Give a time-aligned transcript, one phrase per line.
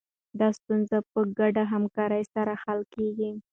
[0.39, 3.31] دا ستونزه په ګډه همکارۍ سره حل کېږي.